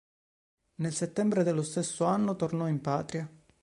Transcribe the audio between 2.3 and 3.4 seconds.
tornò in patria.